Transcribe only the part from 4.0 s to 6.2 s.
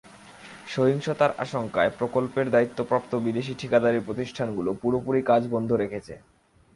প্রতিষ্ঠানগুলো পুরোপুরি কাজ বন্ধ রেখেছে।